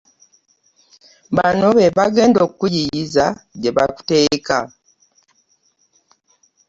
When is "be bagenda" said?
1.77-2.39